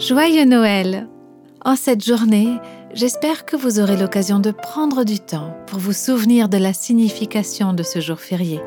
[0.00, 1.08] Joyeux Noël
[1.62, 2.48] En cette journée,
[2.94, 7.74] j'espère que vous aurez l'occasion de prendre du temps pour vous souvenir de la signification
[7.74, 8.62] de ce jour férié.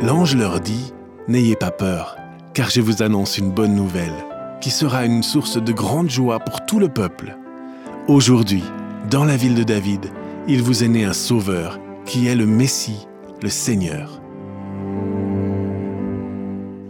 [0.00, 0.92] L'ange leur dit,
[1.26, 2.16] N'ayez pas peur,
[2.54, 4.14] car je vous annonce une bonne nouvelle,
[4.60, 7.36] qui sera une source de grande joie pour tout le peuple.
[8.06, 8.62] Aujourd'hui,
[9.10, 10.06] dans la ville de David,
[10.48, 13.08] il vous est né un Sauveur, qui est le Messie,
[13.42, 14.20] le Seigneur.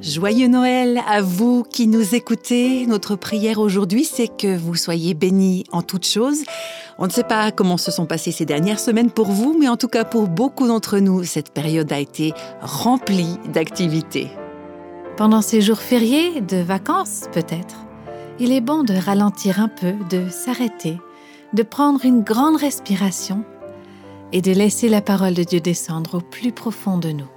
[0.02, 2.86] Joyeux Noël à vous qui nous écoutez.
[2.86, 6.42] Notre prière aujourd'hui, c'est que vous soyez bénis en toutes choses.
[6.98, 9.76] On ne sait pas comment se sont passées ces dernières semaines pour vous, mais en
[9.76, 14.28] tout cas pour beaucoup d'entre nous, cette période a été remplie d'activités.
[15.16, 17.86] Pendant ces jours fériés, de vacances peut-être,
[18.38, 20.98] il est bon de ralentir un peu, de s'arrêter,
[21.56, 23.42] de prendre une grande respiration
[24.30, 27.35] et de laisser la parole de Dieu descendre au plus profond de nous.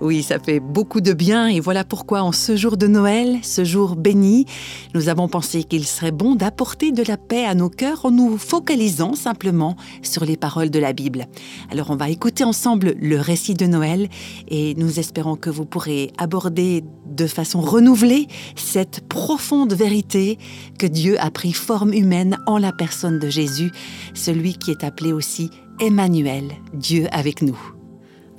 [0.00, 3.64] Oui, ça fait beaucoup de bien et voilà pourquoi en ce jour de Noël, ce
[3.64, 4.46] jour béni,
[4.94, 8.38] nous avons pensé qu'il serait bon d'apporter de la paix à nos cœurs en nous
[8.38, 11.26] focalisant simplement sur les paroles de la Bible.
[11.70, 14.08] Alors on va écouter ensemble le récit de Noël
[14.48, 18.26] et nous espérons que vous pourrez aborder de façon renouvelée
[18.56, 20.38] cette profonde vérité
[20.78, 23.70] que Dieu a pris forme humaine en la personne de Jésus,
[24.14, 27.79] celui qui est appelé aussi Emmanuel, Dieu avec nous.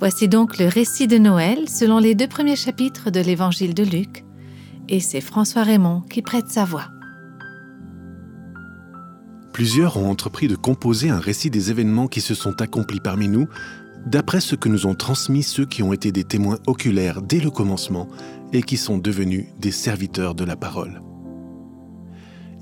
[0.02, 4.24] Voici donc le récit de Noël selon les deux premiers chapitres de l'évangile de Luc,
[4.88, 6.86] et c'est François Raymond qui prête sa voix.
[9.52, 13.46] Plusieurs ont entrepris de composer un récit des événements qui se sont accomplis parmi nous,
[14.04, 17.52] d'après ce que nous ont transmis ceux qui ont été des témoins oculaires dès le
[17.52, 18.08] commencement
[18.52, 21.00] et qui sont devenus des serviteurs de la parole.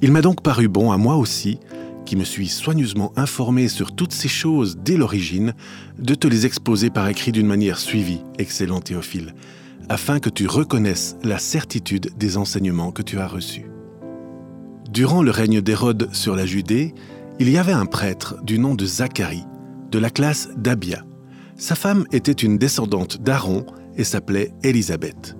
[0.02, 1.58] Il m'a donc paru bon à moi aussi
[2.04, 5.54] qui me suis soigneusement informé sur toutes ces choses dès l'origine,
[5.98, 9.34] de te les exposer par écrit d'une manière suivie, excellent Théophile,
[9.88, 13.66] afin que tu reconnaisses la certitude des enseignements que tu as reçus.
[14.90, 16.94] Durant le règne d'Hérode sur la Judée,
[17.38, 19.44] il y avait un prêtre du nom de Zacharie,
[19.90, 21.04] de la classe d'Abia.
[21.56, 23.66] Sa femme était une descendante d'Aaron
[23.96, 25.36] et s'appelait Élisabeth.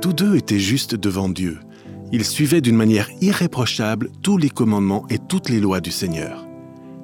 [0.00, 1.58] Tous deux étaient justes devant Dieu
[2.12, 6.46] il suivait d'une manière irréprochable tous les commandements et toutes les lois du Seigneur.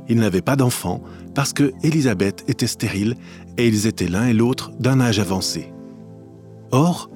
[0.09, 1.03] Il n'avait pas d'enfant
[1.35, 3.17] parce que Élisabeth était stérile
[3.57, 5.73] et ils étaient l'un et l'autre d'un âge avancé.
[6.73, 7.11] Or,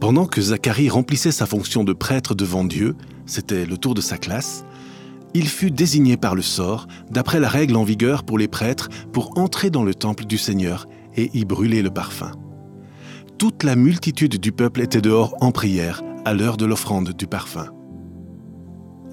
[0.00, 4.16] pendant que Zacharie remplissait sa fonction de prêtre devant Dieu, c'était le tour de sa
[4.16, 4.64] classe,
[5.34, 9.36] il fut désigné par le sort, d'après la règle en vigueur pour les prêtres, pour
[9.38, 12.32] entrer dans le temple du Seigneur et y brûler le parfum.
[13.36, 17.70] Toute la multitude du peuple était dehors en prière, à l'heure de l'offrande du parfum.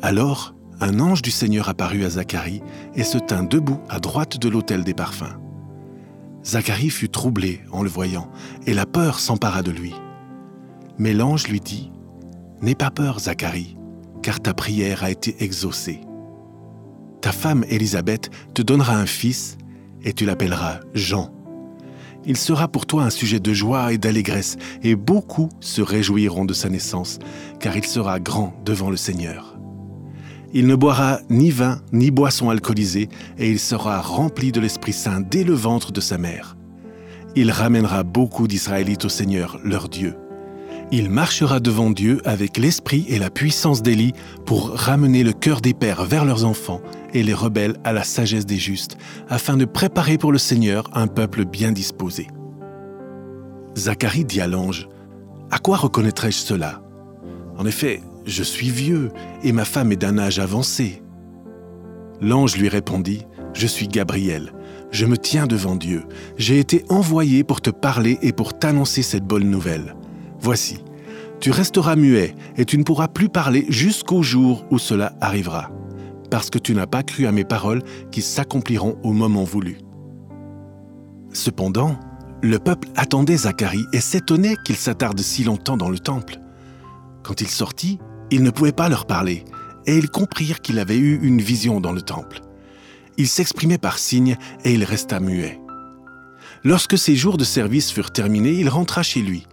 [0.02, 2.62] Alors, un ange du Seigneur apparut à Zacharie
[2.94, 5.40] et se tint debout à droite de l'autel des parfums.
[6.44, 8.30] Zacharie fut troublé en le voyant,
[8.68, 9.96] et la peur s'empara de lui.
[10.98, 11.90] Mais l'ange lui dit,
[12.62, 13.78] N'aie pas peur, Zacharie,
[14.22, 16.02] car ta prière a été exaucée.
[17.22, 19.58] Ta femme Élisabeth te donnera un fils,
[20.04, 21.34] et tu l'appelleras Jean.
[22.28, 26.54] Il sera pour toi un sujet de joie et d'allégresse, et beaucoup se réjouiront de
[26.54, 27.20] sa naissance,
[27.60, 29.58] car il sera grand devant le Seigneur.
[30.54, 35.22] Il ne boira ni vin ni boisson alcoolisée, et il sera rempli de l'Esprit Saint
[35.22, 36.56] dès le ventre de sa mère.
[37.36, 40.16] Il ramènera beaucoup d'Israélites au Seigneur, leur Dieu.
[40.92, 44.14] Il marchera devant Dieu avec l'esprit et la puissance d'Élie
[44.46, 46.80] pour ramener le cœur des pères vers leurs enfants
[47.16, 48.98] et les rebelles à la sagesse des justes,
[49.30, 52.28] afin de préparer pour le Seigneur un peuple bien disposé.
[53.76, 54.88] Zacharie dit à l'ange,
[55.50, 56.82] À quoi reconnaîtrai-je cela?
[57.58, 59.12] En effet, je suis vieux
[59.44, 61.02] et ma femme est d'un âge avancé.
[62.22, 64.54] L'ange lui répondit, Je suis Gabriel,
[64.92, 66.04] je me tiens devant Dieu,
[66.38, 69.96] j'ai été envoyé pour te parler et pour t'annoncer cette bonne nouvelle.
[70.40, 70.80] Voici,
[71.40, 75.70] tu resteras muet et tu ne pourras plus parler jusqu'au jour où cela arrivera,
[76.36, 79.78] parce que tu n'as pas cru à mes paroles qui s'accompliront au moment voulu.
[81.32, 81.98] Cependant,
[82.44, 86.42] le peuple attendait Zacharie et s'étonnait qu'il s'attarde si longtemps dans le temple.
[87.24, 88.00] Quand il sortit,
[88.32, 89.46] il ne pouvait pas leur parler,
[89.86, 92.42] et ils comprirent qu'il avait eu une vision dans le temple.
[93.16, 94.36] Il s'exprimait par signes
[94.66, 95.62] et il resta muet.
[96.66, 99.48] Lorsque ses jours de service furent terminés, il rentra chez lui.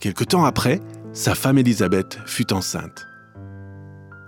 [0.00, 0.80] Quelque temps après,
[1.12, 3.06] sa femme Élisabeth fut enceinte.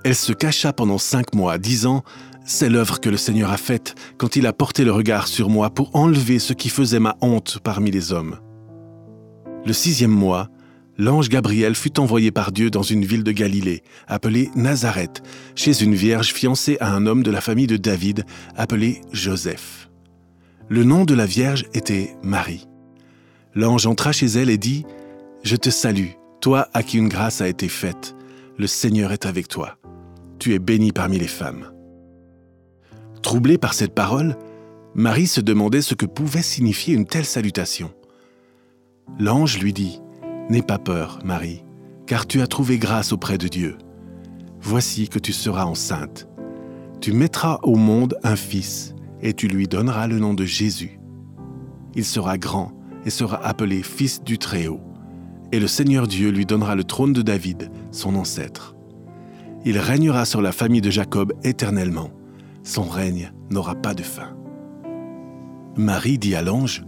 [0.05, 2.05] Elle se cacha pendant cinq mois, disant
[2.45, 5.71] C'est l'œuvre que le Seigneur a faite quand il a porté le regard sur moi
[5.71, 8.39] pour enlever ce qui faisait ma honte parmi les hommes.
[9.65, 10.51] Le sixième mois,
[10.99, 15.23] l'ange Gabriel fut envoyé par Dieu dans une ville de Galilée, appelée Nazareth,
[15.55, 18.27] chez une vierge fiancée à un homme de la famille de David,
[18.57, 19.89] appelé Joseph.
[20.69, 22.69] Le nom de la Vierge était Marie.
[23.55, 24.85] L'ange entra chez elle et dit,
[25.45, 26.11] Je te salue,
[26.43, 28.15] toi à qui une grâce a été faite.
[28.59, 29.79] Le Seigneur est avec toi.
[30.45, 31.73] Tu es bénie parmi les femmes.
[33.23, 34.37] Troublée par cette parole,
[34.95, 37.95] Marie se demandait ce que pouvait signifier une telle salutation.
[39.19, 40.03] L'ange lui dit,
[40.51, 41.65] N'aie pas peur, Marie,
[42.07, 43.79] car tu as trouvé grâce auprès de Dieu.
[44.61, 46.29] Voici que tu seras enceinte.
[47.01, 51.01] Tu mettras au monde un fils, et tu lui donneras le nom de Jésus.
[51.95, 52.71] Il sera grand
[53.07, 54.83] et sera appelé Fils du Très-Haut,
[55.53, 58.74] et le Seigneur Dieu lui donnera le trône de David, son ancêtre.
[59.67, 62.11] Il régnera sur la famille de Jacob éternellement.
[62.63, 64.37] Son règne n'aura pas de fin.
[65.77, 66.85] Marie dit à l'ange,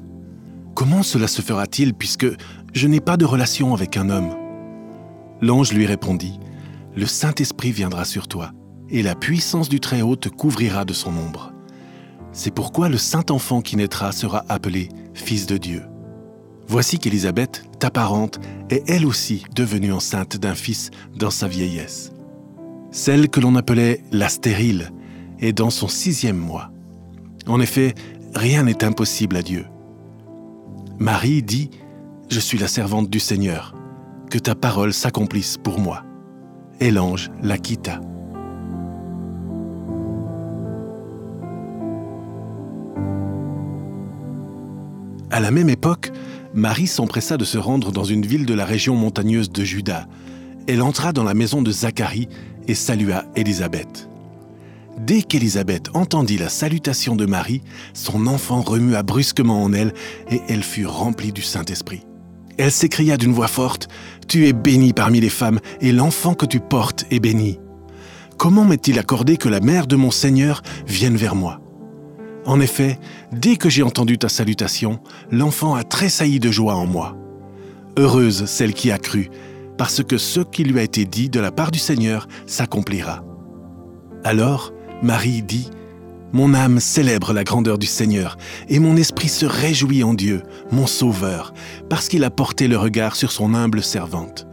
[0.75, 2.27] Comment cela se fera-t-il puisque
[2.75, 4.37] je n'ai pas de relation avec un homme?
[5.41, 6.39] L'ange lui répondit,
[6.95, 8.53] Le Saint-Esprit viendra sur toi,
[8.91, 11.53] et la puissance du Très-Haut te couvrira de son ombre.
[12.33, 15.83] C'est pourquoi le Saint-Enfant qui naîtra sera appelé Fils de Dieu.
[16.69, 18.39] Voici qu'Élisabeth, ta parente,
[18.69, 22.13] est elle aussi devenue enceinte d'un fils dans sa vieillesse.
[22.97, 24.91] Celle que l'on appelait la stérile
[25.39, 26.71] est dans son sixième mois.
[27.47, 27.95] En effet,
[28.35, 29.67] rien n'est impossible à Dieu.
[30.99, 31.69] Marie dit,
[32.31, 33.75] Je suis la servante du Seigneur,
[34.31, 36.05] que ta parole s'accomplisse pour moi.
[36.81, 38.01] Et l'ange la quitta.
[45.31, 46.13] À la même époque,
[46.55, 50.09] Marie s'empressa de se rendre dans une ville de la région montagneuse de Juda.
[50.67, 52.29] Elle entra dans la maison de Zacharie
[52.69, 54.09] et salua Élisabeth.
[54.99, 59.93] Dès qu'Élisabeth entendit la salutation de Marie, son enfant remua brusquement en elle
[60.31, 62.03] et elle fut remplie du Saint-Esprit.
[62.59, 63.89] Elle s'écria d'une voix forte,
[64.29, 67.61] Tu es bénie parmi les femmes et l'enfant que tu portes est béni.
[68.39, 71.61] Comment m'est-il accordé que la mère de mon Seigneur vienne vers moi?
[72.47, 72.99] En effet,
[73.33, 77.17] dès que j'ai entendu ta salutation, l'enfant a tressailli de joie en moi.
[77.99, 79.31] Heureuse celle qui a cru,
[79.79, 83.25] parce que ce qui lui a été dit de la part du Seigneur s'accomplira.
[84.25, 85.71] Alors, Marie dit,
[86.33, 88.37] Mon âme célèbre la grandeur du Seigneur,
[88.69, 90.43] et mon esprit se réjouit en Dieu,
[90.73, 91.55] mon Sauveur,
[91.89, 94.47] parce qu'il a porté le regard sur son humble servante.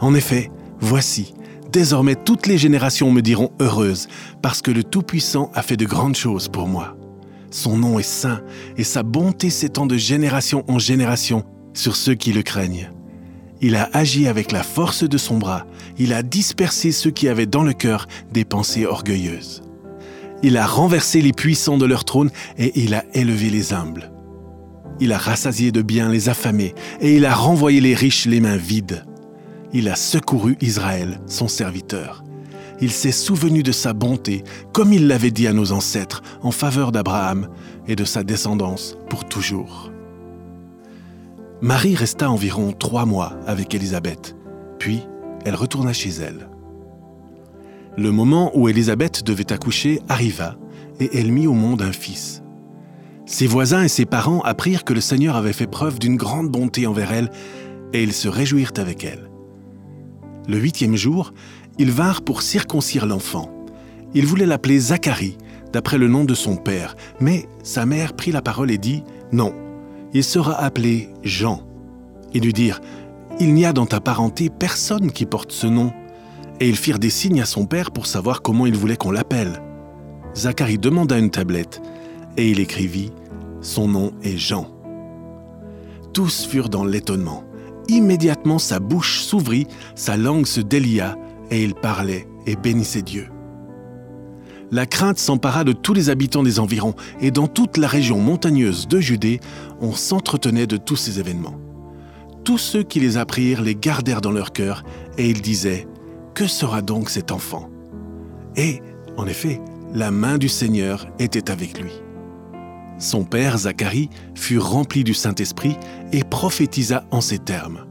[0.00, 1.34] En effet, voici,
[1.70, 4.08] désormais toutes les générations me diront heureuse,
[4.42, 6.96] parce que le Tout-Puissant a fait de grandes choses pour moi.
[7.50, 8.40] Son nom est saint,
[8.76, 12.90] et sa bonté s'étend de génération en génération sur ceux qui le craignent.
[13.64, 15.66] Il a agi avec la force de son bras,
[15.96, 19.62] il a dispersé ceux qui avaient dans le cœur des pensées orgueilleuses.
[20.42, 24.10] Il a renversé les puissants de leur trône et il a élevé les humbles.
[24.98, 28.56] Il a rassasié de biens les affamés et il a renvoyé les riches les mains
[28.56, 29.04] vides.
[29.72, 32.24] Il a secouru Israël, son serviteur.
[32.80, 34.42] Il s'est souvenu de sa bonté,
[34.72, 37.48] comme il l'avait dit à nos ancêtres, en faveur d'Abraham
[37.86, 39.91] et de sa descendance pour toujours.
[41.62, 44.34] Marie resta environ trois mois avec Élisabeth,
[44.80, 45.02] puis
[45.44, 46.48] elle retourna chez elle.
[47.96, 50.56] Le moment où Élisabeth devait accoucher arriva,
[50.98, 52.42] et elle mit au monde un fils.
[53.26, 56.88] Ses voisins et ses parents apprirent que le Seigneur avait fait preuve d'une grande bonté
[56.88, 57.30] envers elle,
[57.92, 59.30] et ils se réjouirent avec elle.
[60.48, 61.32] Le huitième jour,
[61.78, 63.52] ils vinrent pour circoncire l'enfant.
[64.14, 65.38] Ils voulaient l'appeler Zacharie,
[65.72, 69.54] d'après le nom de son père, mais sa mère prit la parole et dit, Non,
[70.14, 71.62] il sera appelé Jean.
[72.34, 72.80] Ils lui dirent,
[73.40, 75.92] Il n'y a dans ta parenté personne qui porte ce nom
[76.62, 79.60] et ils firent des signes à son père pour savoir comment il voulait qu'on l'appelle.
[80.36, 81.82] Zacharie demanda une tablette,
[82.36, 83.10] et il écrivit
[83.60, 84.68] Son nom est Jean.
[86.12, 87.42] Tous furent dans l'étonnement.
[87.88, 89.66] Immédiatement sa bouche s'ouvrit,
[89.96, 91.16] sa langue se délia,
[91.50, 93.31] et il parlait et bénissait Dieu.
[94.72, 98.88] La crainte s'empara de tous les habitants des environs, et dans toute la région montagneuse
[98.88, 99.38] de Judée,
[99.82, 101.60] on s'entretenait de tous ces événements.
[102.42, 104.82] Tous ceux qui les apprirent les gardèrent dans leur cœur,
[105.18, 105.86] et ils disaient
[106.32, 107.68] que sera donc cet enfant?
[108.56, 108.80] Et,
[109.18, 109.60] en effet,
[109.92, 111.92] la main du Seigneur était avec lui.
[112.98, 115.76] Son père, Zacharie, fut rempli du Saint-Esprit
[116.12, 117.84] et prophétisa en ces termes.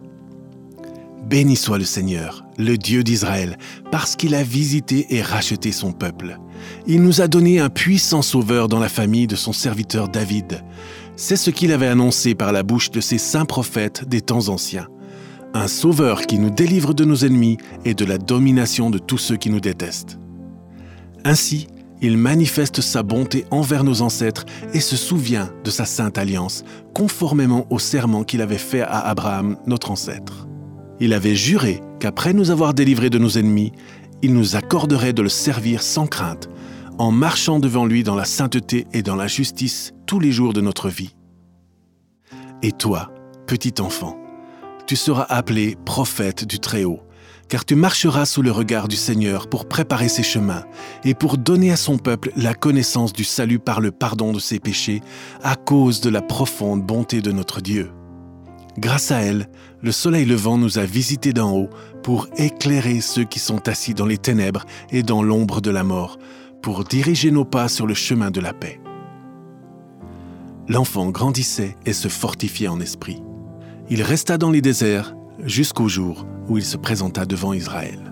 [1.29, 3.59] Béni soit le Seigneur, le Dieu d'Israël,
[3.91, 6.39] parce qu'il a visité et racheté son peuple.
[6.87, 10.63] Il nous a donné un puissant sauveur dans la famille de son serviteur David.
[11.15, 14.87] C'est ce qu'il avait annoncé par la bouche de ses saints prophètes des temps anciens
[15.53, 19.37] un sauveur qui nous délivre de nos ennemis et de la domination de tous ceux
[19.37, 20.17] qui nous détestent.
[21.25, 21.67] Ainsi,
[22.01, 26.63] il manifeste sa bonté envers nos ancêtres et se souvient de sa sainte alliance,
[26.93, 30.47] conformément au serment qu'il avait fait à Abraham, notre ancêtre.
[30.99, 33.71] Il avait juré qu'après nous avoir délivrés de nos ennemis,
[34.21, 36.49] il nous accorderait de le servir sans crainte,
[36.97, 40.61] en marchant devant lui dans la sainteté et dans la justice tous les jours de
[40.61, 41.15] notre vie.
[42.61, 43.11] Et toi,
[43.47, 44.17] petit enfant,
[44.85, 46.99] tu seras appelé prophète du Très-Haut,
[47.49, 50.63] car tu marcheras sous le regard du Seigneur pour préparer ses chemins
[51.03, 54.59] et pour donner à son peuple la connaissance du salut par le pardon de ses
[54.59, 55.01] péchés
[55.43, 57.91] à cause de la profonde bonté de notre Dieu.
[58.81, 59.47] Grâce à elle,
[59.83, 61.69] le soleil levant nous a visités d'en haut
[62.01, 66.17] pour éclairer ceux qui sont assis dans les ténèbres et dans l'ombre de la mort,
[66.63, 68.81] pour diriger nos pas sur le chemin de la paix.
[70.67, 73.21] L'enfant grandissait et se fortifiait en esprit.
[73.91, 78.10] Il resta dans les déserts jusqu'au jour où il se présenta devant Israël.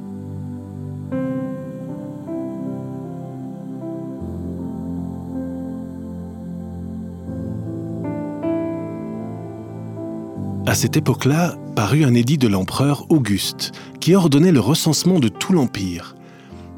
[10.69, 15.51] À cette époque-là, parut un édit de l'empereur Auguste qui ordonnait le recensement de tout
[15.51, 16.15] l'Empire.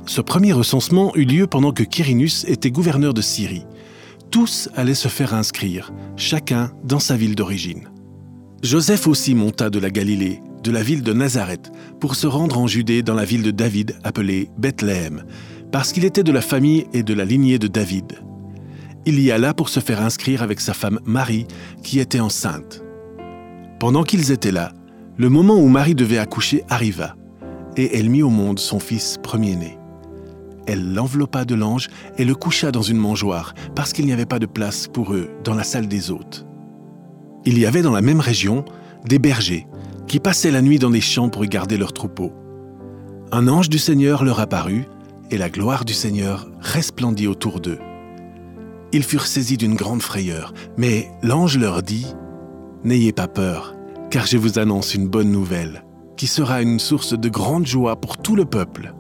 [0.05, 3.65] Ce premier recensement eut lieu pendant que Quirinus était gouverneur de Syrie.
[4.31, 7.89] Tous allaient se faire inscrire, chacun dans sa ville d'origine.
[8.63, 11.69] Joseph aussi monta de la Galilée, de la ville de Nazareth,
[12.00, 15.25] pour se rendre en Judée dans la ville de David appelée Bethléem,
[15.74, 18.19] parce qu'il était de la famille et de la lignée de David.
[19.05, 21.45] Il y alla pour se faire inscrire avec sa femme Marie,
[21.83, 22.81] qui était enceinte.
[23.81, 24.73] Pendant qu'ils étaient là,
[25.17, 27.15] le moment où Marie devait accoucher arriva,
[27.75, 29.79] et elle mit au monde son fils premier-né.
[30.67, 34.38] Elle l'enveloppa de l'ange et le coucha dans une mangeoire, parce qu'il n'y avait pas
[34.38, 36.45] de place pour eux dans la salle des hôtes.
[37.43, 38.65] Il y avait dans la même région
[39.07, 39.65] des bergers
[40.05, 42.33] qui passaient la nuit dans les champs pour y garder leurs troupeaux.
[43.31, 44.85] Un ange du Seigneur leur apparut,
[45.31, 47.79] et la gloire du Seigneur resplendit autour d'eux.
[48.91, 52.05] Ils furent saisis d'une grande frayeur, mais l'ange leur dit,
[52.83, 53.75] N'ayez pas peur,
[54.09, 55.83] car je vous annonce une bonne nouvelle,
[56.17, 58.93] qui sera une source de grande joie pour tout le peuple.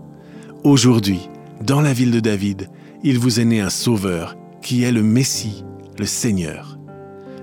[0.63, 1.29] Aujourd'hui,
[1.65, 2.69] dans la ville de David,
[3.03, 5.65] il vous est né un Sauveur, qui est le Messie,
[5.97, 6.77] le Seigneur.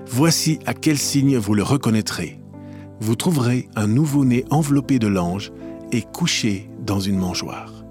[0.07, 2.39] Voici à quel signe vous le reconnaîtrez.
[3.01, 5.51] Vous trouverez un nouveau-né enveloppé de l'ange
[5.91, 7.83] et couché dans une mangeoire.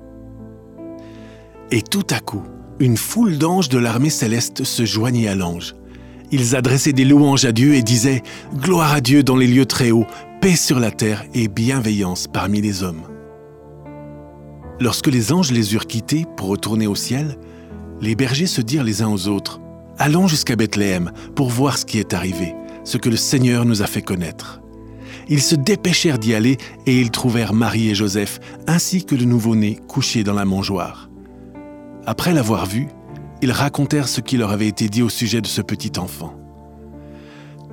[1.71, 2.43] Et tout à coup,
[2.81, 5.75] une foule d'anges de l'armée céleste se joignit à l'ange.
[6.31, 8.23] Ils adressaient des louanges à Dieu et disaient⁇
[8.61, 10.07] Gloire à Dieu dans les lieux très hauts,
[10.41, 13.03] paix sur la terre et bienveillance parmi les hommes⁇
[14.81, 17.39] Lorsque les anges les eurent quittés pour retourner au ciel,
[18.01, 19.59] les bergers se dirent les uns aux autres⁇
[19.99, 22.55] Allons jusqu'à Bethléem pour voir ce qui est arrivé,
[22.85, 24.61] ce que le Seigneur nous a fait connaître.
[25.29, 29.79] Ils se dépêchèrent d'y aller et ils trouvèrent Marie et Joseph ainsi que le nouveau-né
[29.89, 31.11] couché dans la mangeoire.
[32.07, 32.89] Après l'avoir vu,
[33.43, 36.35] ils racontèrent ce qui leur avait été dit au sujet de ce petit enfant.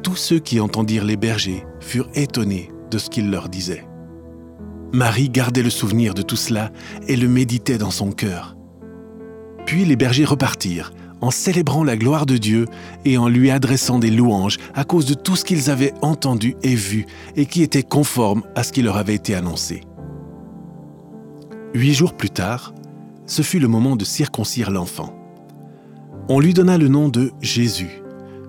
[0.03, 3.85] Tous ceux qui entendirent les bergers furent étonnés de ce qu'il leur disait.
[4.93, 6.71] Marie gardait le souvenir de tout cela
[7.07, 8.55] et le méditait dans son cœur.
[9.65, 12.67] Puis les bergers repartirent, en célébrant la gloire de Dieu
[13.03, 16.75] et en lui adressant des louanges à cause de tout ce qu'ils avaient entendu et
[16.75, 19.81] vu et qui était conforme à ce qui leur avait été annoncé.
[21.73, 22.75] Huit jours plus tard,
[23.25, 25.24] ce fut le moment de circoncire l'enfant
[26.27, 28.01] on lui donna le nom de Jésus,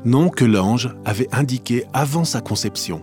[0.04, 3.02] nom que l'ange avait indiqué avant sa conception.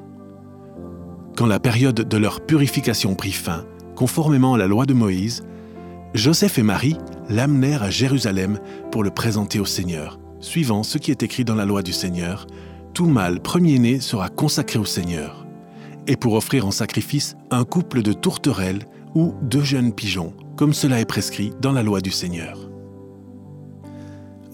[1.38, 3.66] Quand la période de leur purification prit fin,
[3.96, 5.44] conformément à la loi de Moïse,
[6.16, 6.98] Joseph et Marie
[7.30, 8.60] l'amenèrent à Jérusalem
[8.92, 12.48] pour le présenter au Seigneur, suivant ce qui est écrit dans la loi du Seigneur,
[12.94, 15.46] tout mâle premier-né sera consacré au Seigneur,
[16.08, 21.00] et pour offrir en sacrifice un couple de tourterelles ou deux jeunes pigeons, comme cela
[21.00, 22.73] est prescrit dans la loi du Seigneur.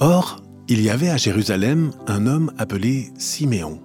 [0.02, 3.82] Or, il y avait à Jérusalem un homme appelé Siméon.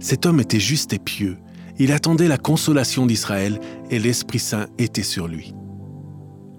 [0.00, 1.36] Cet homme était juste et pieux,
[1.78, 5.54] il attendait la consolation d'Israël et l'Esprit Saint était sur lui.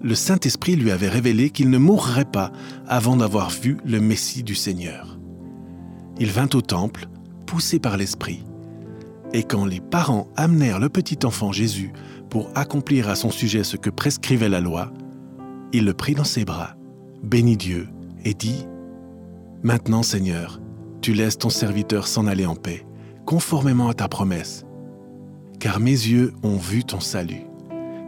[0.00, 2.52] Le Saint-Esprit lui avait révélé qu'il ne mourrait pas
[2.86, 5.18] avant d'avoir vu le Messie du Seigneur.
[6.20, 7.08] Il vint au temple,
[7.46, 8.44] poussé par l'Esprit.
[9.32, 11.92] Et quand les parents amenèrent le petit enfant Jésus
[12.30, 14.92] pour accomplir à son sujet ce que prescrivait la loi,
[15.72, 16.76] il le prit dans ses bras,
[17.24, 17.88] bénit Dieu
[18.24, 18.66] et dit,
[19.62, 20.60] Maintenant Seigneur,
[21.00, 22.86] tu laisses ton serviteur s'en aller en paix,
[23.26, 24.64] conformément à ta promesse,
[25.58, 27.42] car mes yeux ont vu ton salut.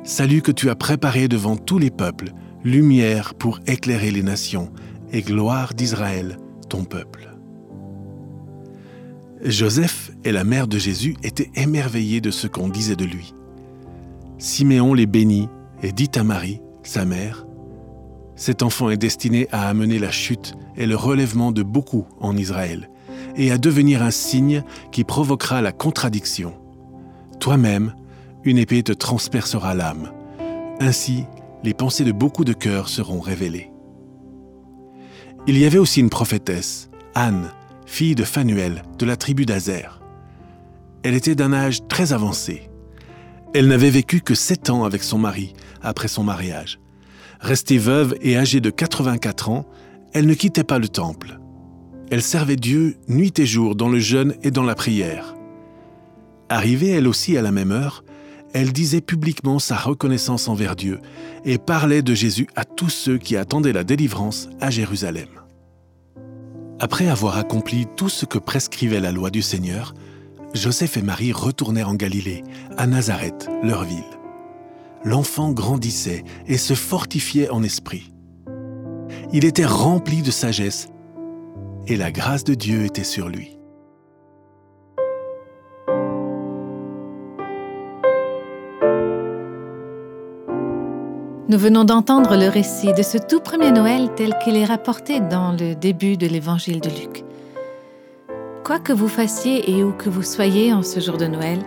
[0.05, 2.33] Salut que tu as préparé devant tous les peuples,
[2.65, 4.73] lumière pour éclairer les nations,
[5.13, 6.39] et gloire d'Israël,
[6.69, 7.31] ton peuple.
[9.43, 13.35] Joseph et la mère de Jésus étaient émerveillés de ce qu'on disait de lui.
[14.39, 15.49] Siméon les bénit
[15.83, 17.47] et dit à Marie, sa mère,
[18.41, 22.89] cet enfant est destiné à amener la chute et le relèvement de beaucoup en Israël,
[23.37, 26.55] et à devenir un signe qui provoquera la contradiction.
[27.39, 27.95] Toi-même,
[28.45, 30.11] une épée te transpercera l'âme.
[30.81, 31.27] Ainsi,
[31.65, 33.71] les pensées de beaucoup de cœurs seront révélées.
[35.47, 37.51] Il y avait aussi une prophétesse, Anne,
[37.85, 40.01] fille de Phanuel, de la tribu d'Azer.
[41.03, 42.71] Elle était d'un âge très avancé.
[43.53, 46.81] Elle n'avait vécu que sept ans avec son mari après son mariage.
[47.41, 49.67] Restée veuve et âgée de 84 ans,
[50.13, 51.41] elle ne quittait pas le temple.
[52.11, 55.35] Elle servait Dieu nuit et jour dans le jeûne et dans la prière.
[56.49, 58.05] Arrivée elle aussi à la même heure,
[58.53, 60.99] elle disait publiquement sa reconnaissance envers Dieu
[61.45, 65.29] et parlait de Jésus à tous ceux qui attendaient la délivrance à Jérusalem.
[66.81, 69.95] Après avoir accompli tout ce que prescrivait la loi du Seigneur,
[70.53, 72.43] Joseph et Marie retournèrent en Galilée,
[72.77, 74.20] à Nazareth, leur ville.
[75.03, 78.13] L'enfant grandissait et se fortifiait en esprit.
[79.33, 80.89] Il était rempli de sagesse
[81.87, 83.57] et la grâce de Dieu était sur lui.
[91.49, 95.51] Nous venons d'entendre le récit de ce tout premier Noël tel qu'il est rapporté dans
[95.51, 97.25] le début de l'évangile de Luc.
[98.65, 101.59] Quoi que vous fassiez et où que vous soyez en ce jour de Noël,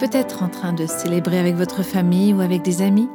[0.00, 3.10] peut-être en train de célébrer avec votre famille ou avec des amis,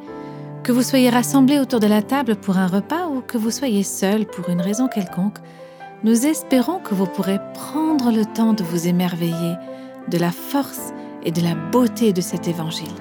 [0.64, 3.82] que vous soyez rassemblés autour de la table pour un repas ou que vous soyez
[3.82, 5.40] seul pour une raison quelconque,
[6.04, 9.56] nous espérons que vous pourrez prendre le temps de vous émerveiller
[10.10, 12.94] de la force et de la beauté de cet évangile.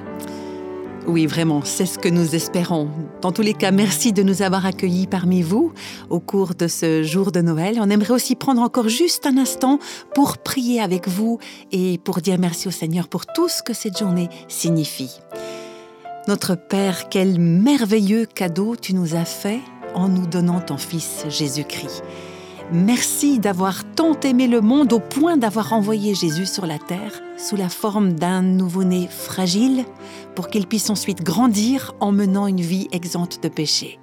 [1.06, 2.88] Oui, vraiment, c'est ce que nous espérons.
[3.20, 5.72] Dans tous les cas, merci de nous avoir accueillis parmi vous
[6.08, 7.78] au cours de ce jour de Noël.
[7.78, 9.78] On aimerait aussi prendre encore juste un instant
[10.14, 11.38] pour prier avec vous
[11.72, 15.20] et pour dire merci au Seigneur pour tout ce que cette journée signifie.
[16.26, 19.60] Notre Père, quel merveilleux cadeau tu nous as fait
[19.94, 22.02] en nous donnant ton Fils Jésus-Christ.
[22.72, 27.56] Merci d'avoir tant aimé le monde au point d'avoir envoyé Jésus sur la terre sous
[27.56, 29.84] la forme d'un nouveau-né fragile
[30.34, 33.98] pour qu'il puisse ensuite grandir en menant une vie exempte de péché.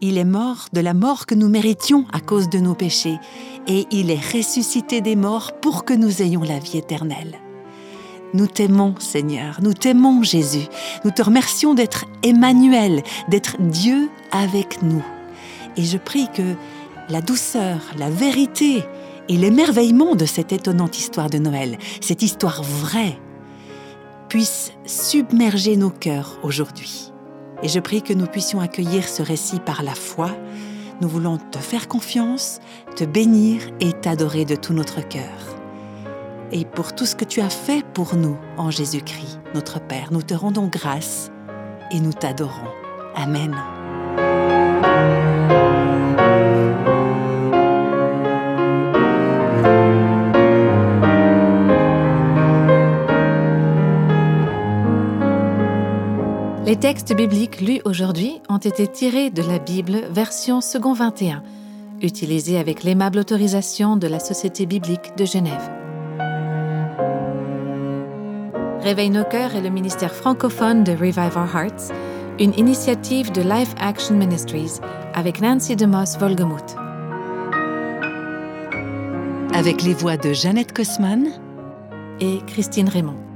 [0.00, 3.18] Il est mort de la mort que nous méritions à cause de nos péchés
[3.68, 7.38] et il est ressuscité des morts pour que nous ayons la vie éternelle.
[8.34, 10.66] Nous t'aimons Seigneur, nous t'aimons Jésus,
[11.04, 15.04] nous te remercions d'être Emmanuel, d'être Dieu avec nous.
[15.76, 16.56] Et je prie que
[17.08, 18.84] la douceur, la vérité
[19.28, 23.18] et l'émerveillement de cette étonnante histoire de Noël, cette histoire vraie,
[24.28, 27.12] puissent submerger nos cœurs aujourd'hui.
[27.62, 30.30] Et je prie que nous puissions accueillir ce récit par la foi.
[31.00, 32.60] Nous voulons te faire confiance,
[32.96, 35.22] te bénir et t'adorer de tout notre cœur.
[36.50, 40.22] Et pour tout ce que tu as fait pour nous en Jésus-Christ, notre Père, nous
[40.22, 41.30] te rendons grâce
[41.90, 42.68] et nous t'adorons.
[43.14, 43.54] Amen.
[56.72, 61.42] Les textes bibliques lus aujourd'hui ont été tirés de la Bible version second 21,
[62.00, 65.70] utilisée avec l'aimable autorisation de la Société biblique de Genève.
[68.80, 71.92] Réveille nos cœurs est le ministère francophone de Revive Our Hearts,
[72.40, 74.80] une initiative de Life Action Ministries
[75.12, 76.74] avec Nancy DeMoss Volgemuth.
[79.52, 81.32] Avec les voix de Jeannette Kosman
[82.20, 83.31] et Christine Raymond.